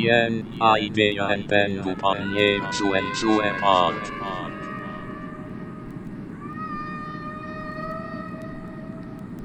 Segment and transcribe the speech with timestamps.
[0.00, 0.98] 伊恩·爱德
[1.28, 4.06] 汉·本·杜帕涅·朱恩·朱恩·帕特，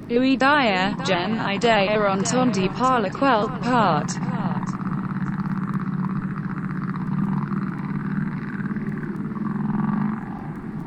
[0.08, 0.48] 伊代·
[1.06, 4.16] 詹·伊代·兰·唐迪·帕勒奎克·帕特，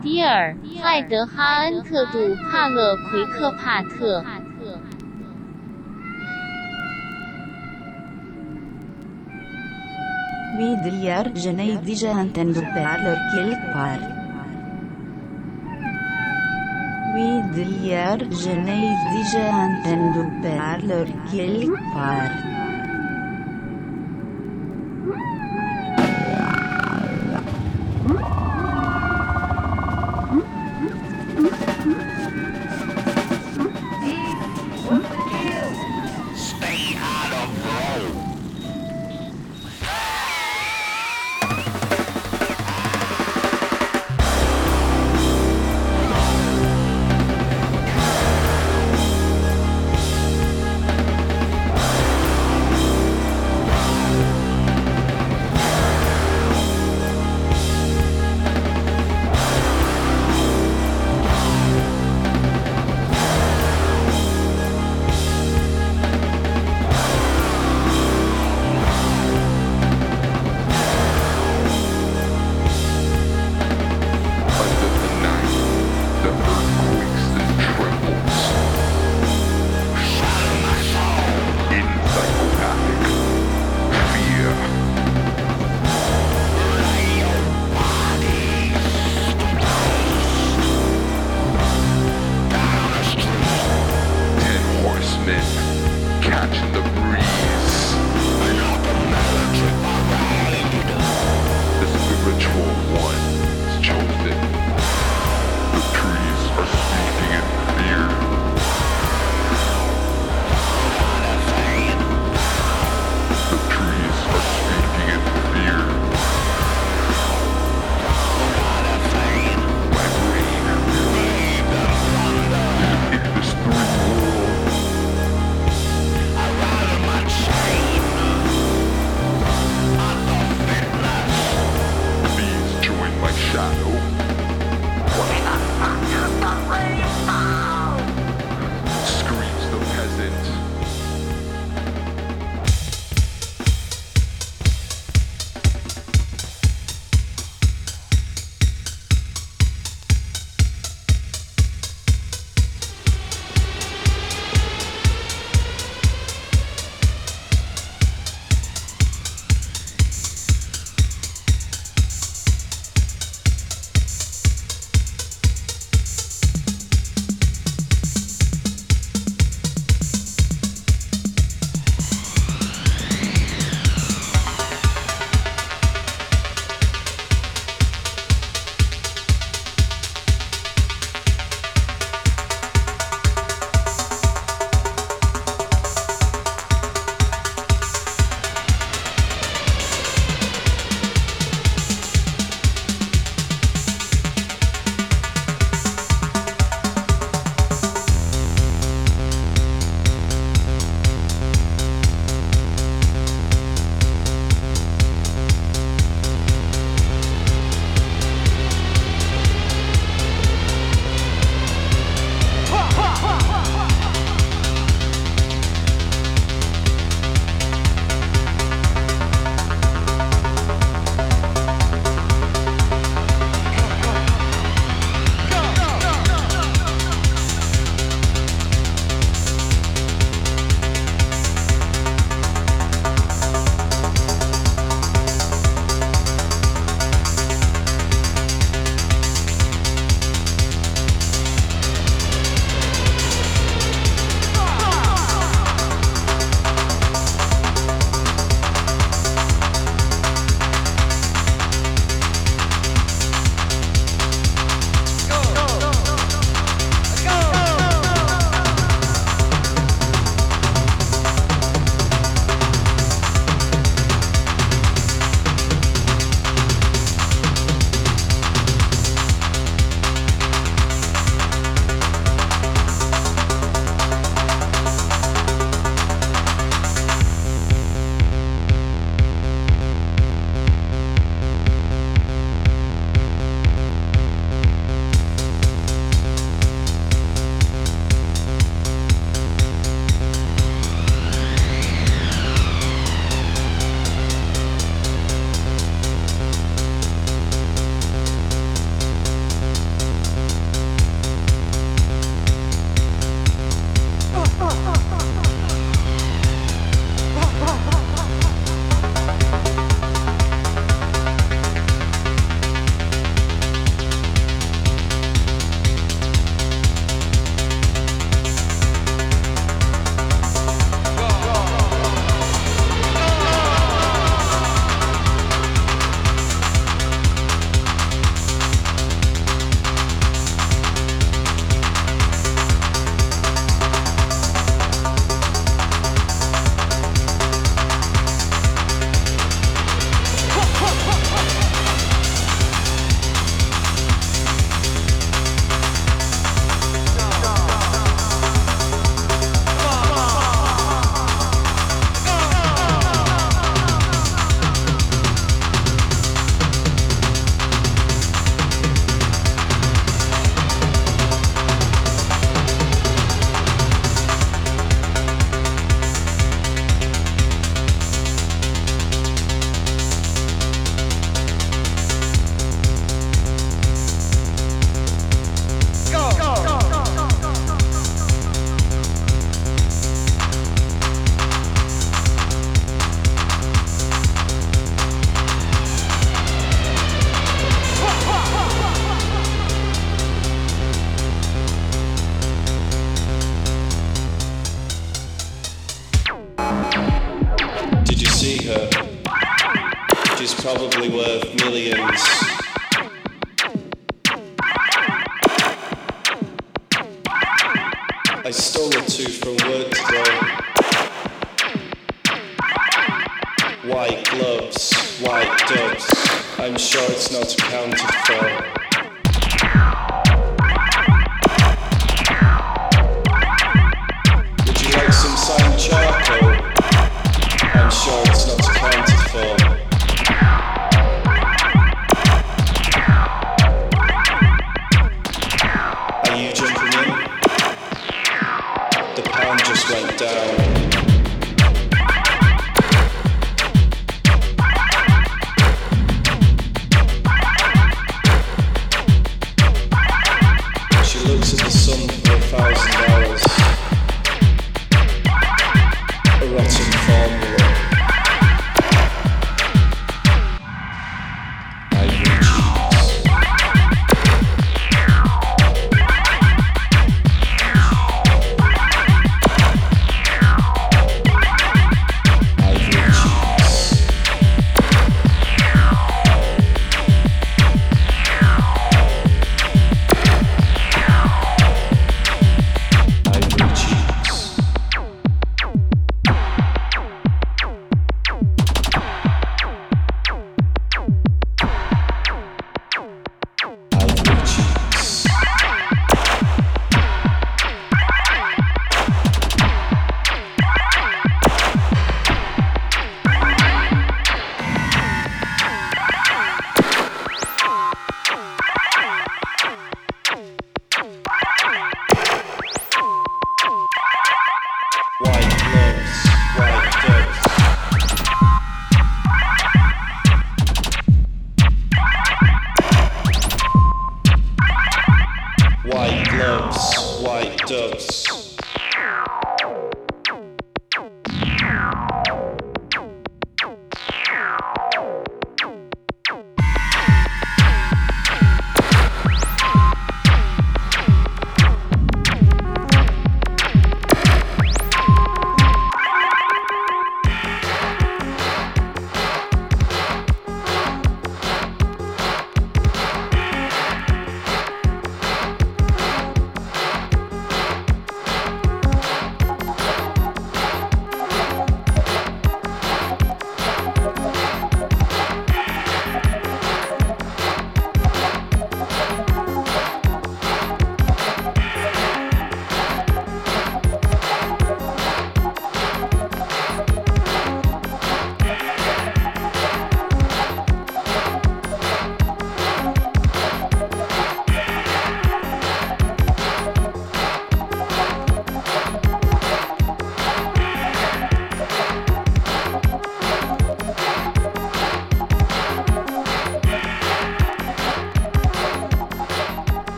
[0.00, 4.24] 迪尔·艾德·哈恩·特·杜帕勒·奎克·帕特。
[10.62, 14.00] Vidliar Geneidi Jahanten Dupaler Kilpar.
[17.14, 22.30] Vidliar Geneidi Jahanten Dupaler Kilpar.
[22.30, 22.41] Moscú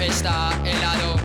[0.00, 1.16] está helado.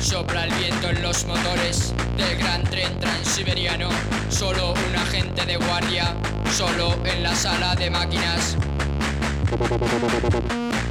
[0.00, 3.88] Sopra el viento en los motores del gran tren transiberiano.
[4.28, 6.14] Solo un agente de guardia,
[6.52, 8.56] solo en la sala de máquinas.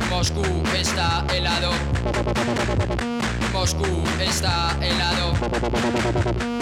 [0.09, 0.43] Moscú
[0.75, 1.71] está helado.
[3.53, 6.58] Moscú está helado.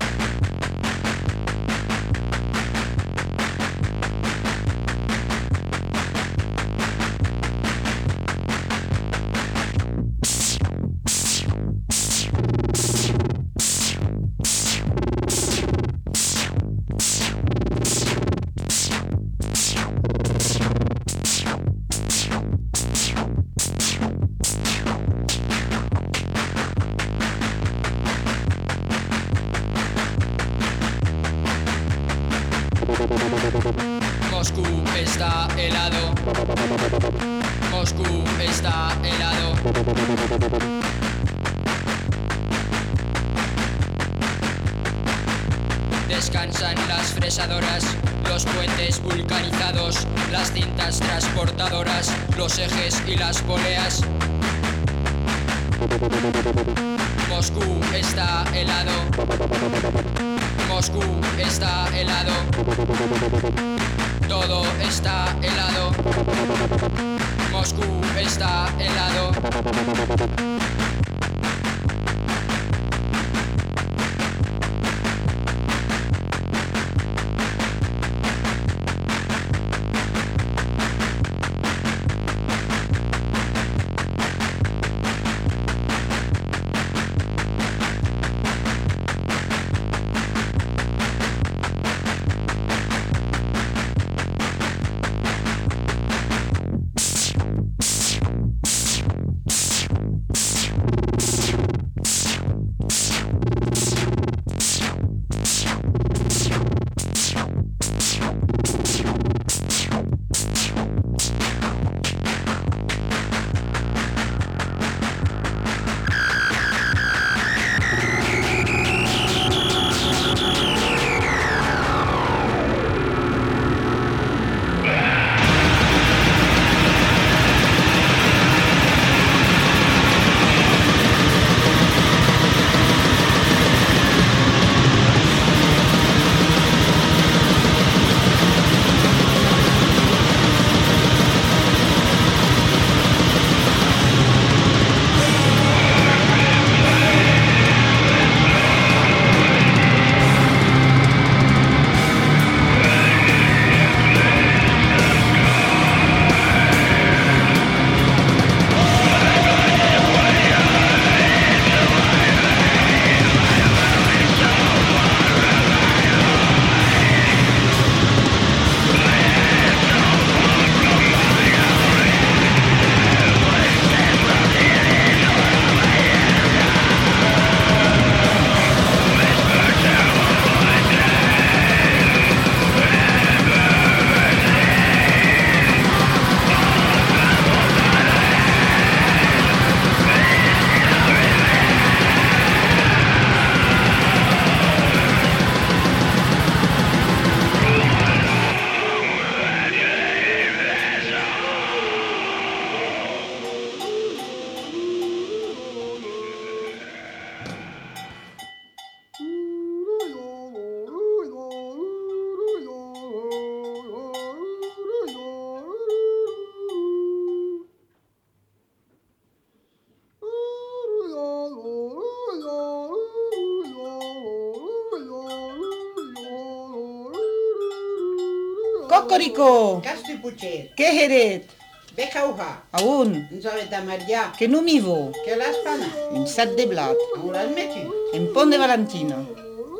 [229.08, 229.80] Cocorico.
[229.86, 230.58] Castro i Puigcer.
[230.76, 231.54] Què heret?
[231.96, 232.48] Beca uja.
[232.76, 233.14] A on?
[233.16, 234.26] Ens havet de mariar.
[234.36, 234.98] Que no m'hi vo.
[235.24, 235.88] Que l'espana.
[236.12, 237.08] Un sac de blat.
[237.22, 237.86] On l'has meti?
[238.20, 239.24] En pont de Valentina.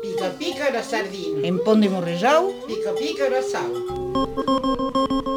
[0.00, 1.44] Pica pica la sardina.
[1.44, 2.54] En pont de morrejau.
[2.64, 5.27] Pica pica la sal.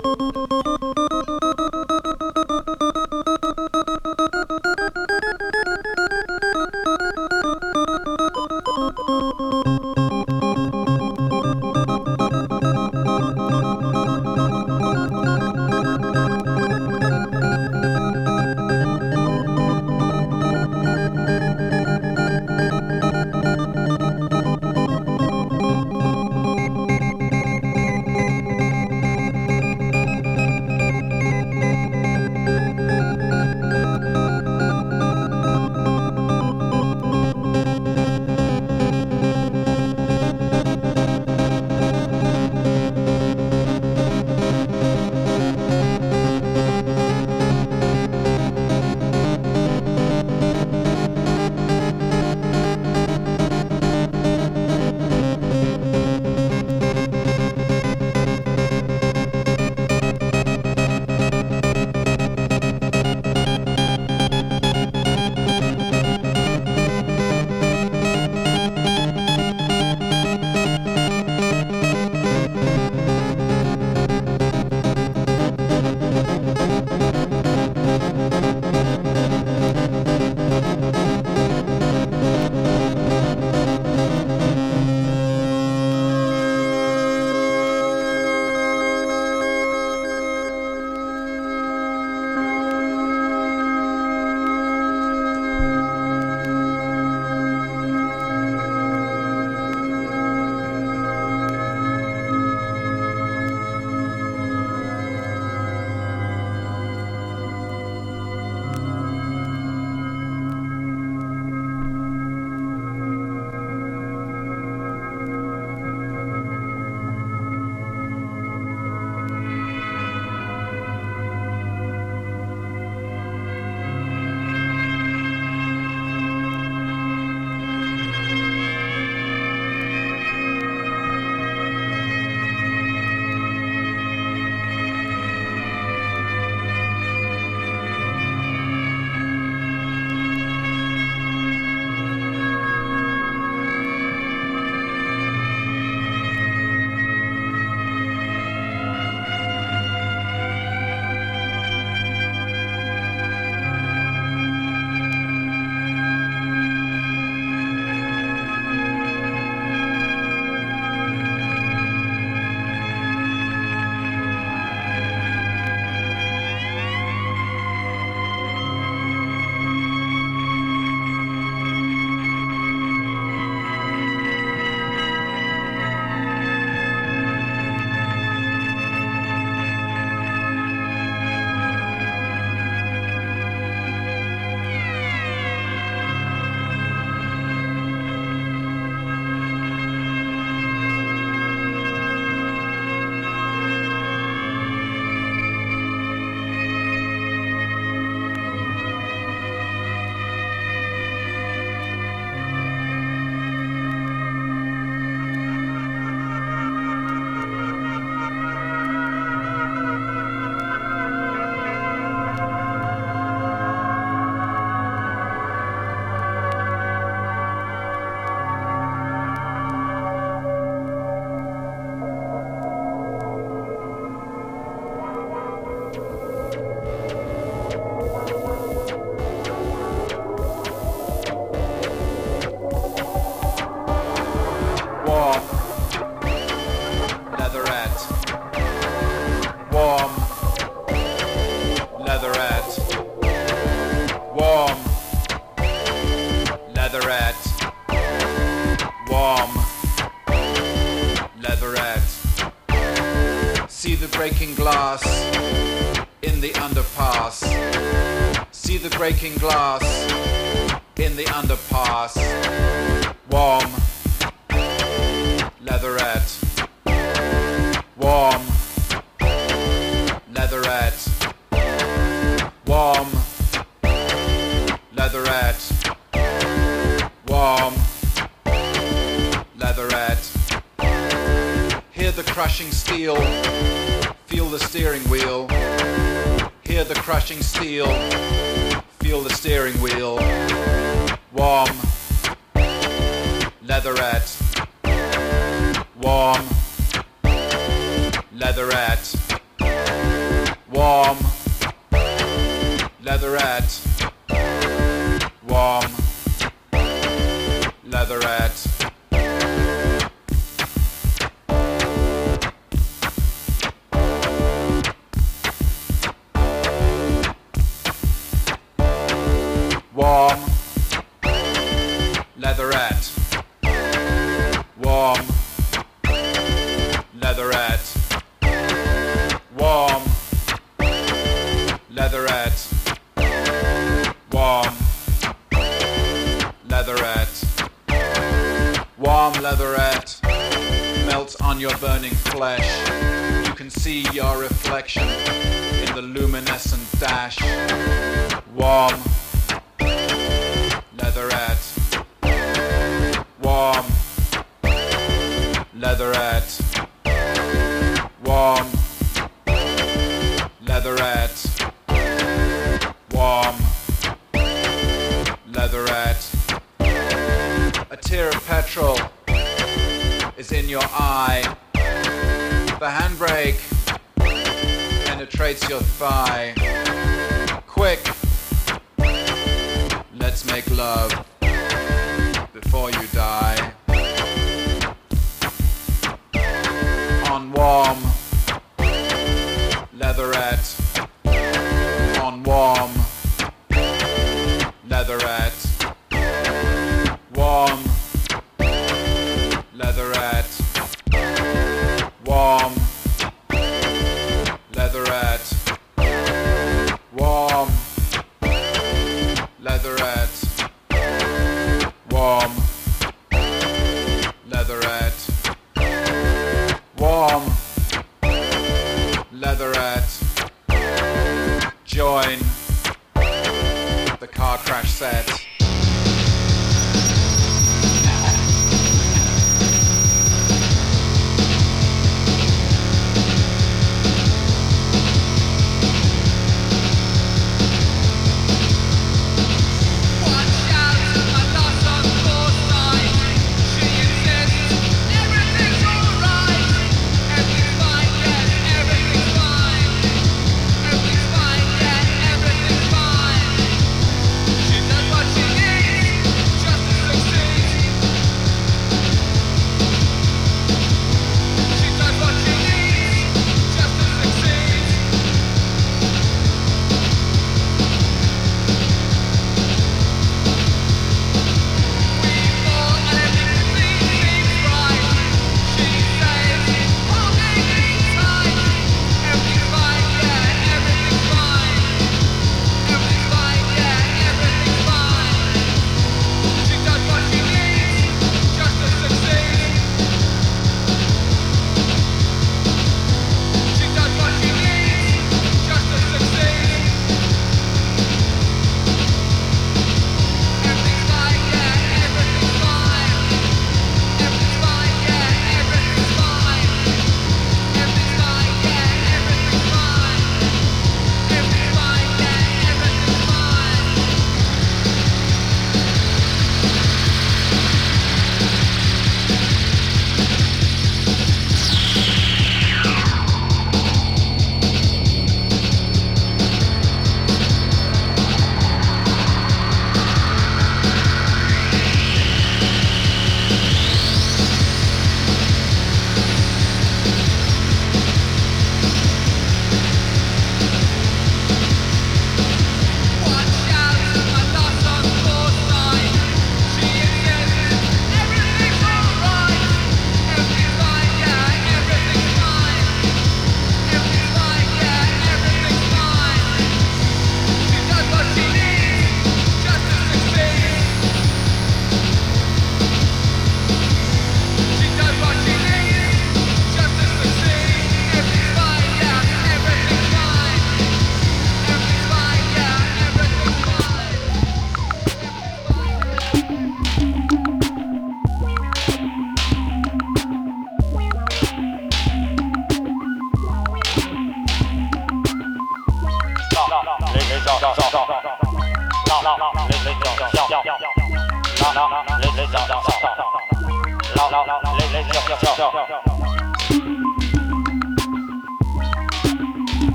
[320.11, 320.50] off.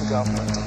[0.00, 0.61] The government.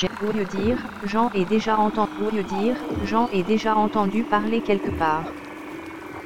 [0.00, 2.42] J'ai ouï dire, Jean est déjà entendu.
[2.44, 2.74] dire,
[3.04, 5.26] Jean est déjà entendu parler quelque part.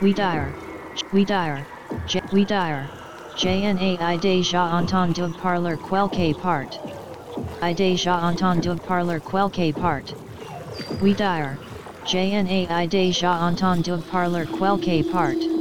[0.01, 0.55] We dire.
[1.13, 1.67] We dire.
[2.33, 2.89] We dire.
[3.37, 5.77] JNA I déjà entendu parler
[6.13, 6.71] quelque part.
[7.63, 9.19] I déjà entendu parler
[9.51, 10.05] quelque part.
[11.03, 11.59] We dire.
[12.07, 14.47] JNA I déjà entendu parler
[14.85, 15.54] quelque part.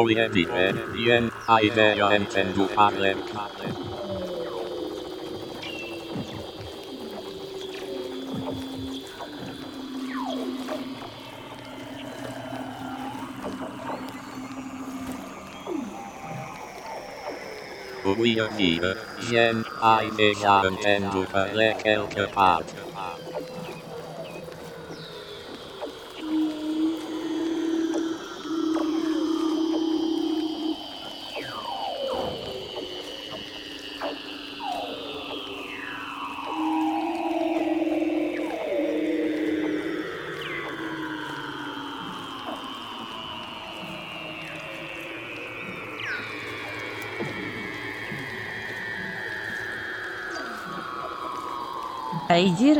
[0.00, 3.18] orientive, bien, hay media entendu parlem.
[18.04, 18.96] Orientive,
[19.28, 22.79] bien, hay media entendu per le quelque part.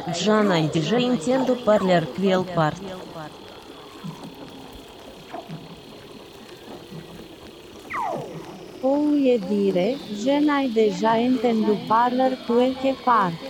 [0.06, 2.84] Jana y deja intento parlar quiel part.
[8.82, 13.49] Ou e dire, Jana y deja intento parlar quel que part.